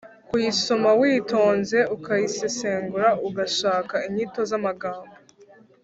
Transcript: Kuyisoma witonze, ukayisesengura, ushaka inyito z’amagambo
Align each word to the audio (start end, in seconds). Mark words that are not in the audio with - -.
Kuyisoma 0.29 0.89
witonze, 0.99 1.77
ukayisesengura, 1.95 3.09
ushaka 3.43 3.95
inyito 4.07 4.41
z’amagambo 4.49 5.13